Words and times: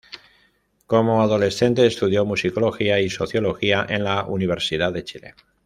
Como 0.87 1.21
adolescente 1.21 1.85
estudió 1.85 2.25
Musicología 2.25 2.99
y 2.99 3.11
Sociología 3.11 3.85
en 3.87 4.03
la 4.03 4.23
Universidad 4.25 4.91
de 4.91 5.03
Chile. 5.03 5.35